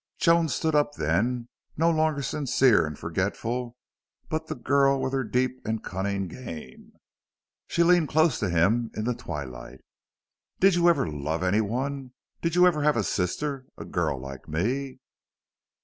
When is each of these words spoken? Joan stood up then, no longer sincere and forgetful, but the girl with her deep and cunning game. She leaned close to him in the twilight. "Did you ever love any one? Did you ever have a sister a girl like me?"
Joan 0.17 0.49
stood 0.49 0.73
up 0.73 0.95
then, 0.95 1.47
no 1.77 1.91
longer 1.91 2.23
sincere 2.23 2.87
and 2.87 2.97
forgetful, 2.97 3.77
but 4.29 4.47
the 4.47 4.55
girl 4.55 4.99
with 4.99 5.13
her 5.13 5.23
deep 5.23 5.61
and 5.63 5.83
cunning 5.83 6.27
game. 6.27 6.93
She 7.67 7.83
leaned 7.83 8.09
close 8.09 8.39
to 8.39 8.49
him 8.49 8.89
in 8.95 9.03
the 9.03 9.13
twilight. 9.13 9.81
"Did 10.59 10.73
you 10.73 10.89
ever 10.89 11.07
love 11.07 11.43
any 11.43 11.61
one? 11.61 12.13
Did 12.41 12.55
you 12.55 12.65
ever 12.65 12.81
have 12.81 12.97
a 12.97 13.03
sister 13.03 13.67
a 13.77 13.85
girl 13.85 14.17
like 14.19 14.47
me?" 14.49 15.01